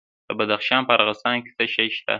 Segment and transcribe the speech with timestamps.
[0.27, 2.09] د بدخشان په راغستان کې څه شی شته؟